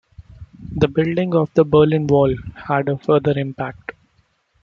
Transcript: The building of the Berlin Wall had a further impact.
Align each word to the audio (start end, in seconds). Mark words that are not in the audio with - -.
The 0.77 0.87
building 0.87 1.35
of 1.35 1.53
the 1.53 1.63
Berlin 1.63 2.07
Wall 2.07 2.33
had 2.55 2.89
a 2.89 2.97
further 2.97 3.37
impact. 3.37 3.91